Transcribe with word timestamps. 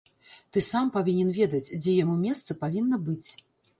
Ты 0.55 0.61
сам 0.67 0.87
павінен 0.95 1.29
ведаць, 1.39 1.71
дзе 1.85 1.91
яму 2.03 2.15
месца 2.25 2.59
павінна 2.63 3.03
быць! 3.11 3.29